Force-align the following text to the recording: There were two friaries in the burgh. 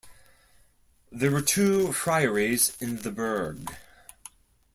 There 1.11 1.29
were 1.29 1.43
two 1.43 1.89
friaries 1.89 2.75
in 2.81 3.03
the 3.03 3.11
burgh. 3.11 3.67